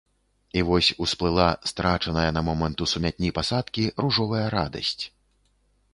[0.59, 5.03] І вось усплыла страчаная на момант у сумятні пасадкі ружовая радасць.